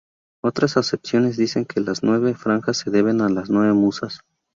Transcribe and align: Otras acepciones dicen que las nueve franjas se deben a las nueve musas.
Otras 0.43 0.77
acepciones 0.77 1.37
dicen 1.37 1.63
que 1.65 1.79
las 1.79 2.01
nueve 2.01 2.33
franjas 2.33 2.77
se 2.77 2.89
deben 2.89 3.21
a 3.21 3.29
las 3.29 3.51
nueve 3.51 3.73
musas. 3.73 4.21